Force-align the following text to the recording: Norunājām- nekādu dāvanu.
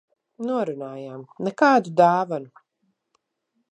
Norunājām- 0.47 1.21
nekādu 1.49 1.95
dāvanu. 2.03 2.67